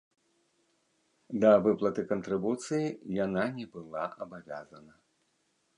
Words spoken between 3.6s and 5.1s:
не была абавязана.